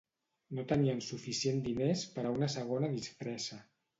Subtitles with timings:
[0.59, 3.63] No tenien suficient diners per una segona disfressa.